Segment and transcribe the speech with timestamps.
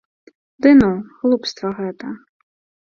[0.65, 0.89] Ды ну,
[1.21, 2.05] глупства гэта.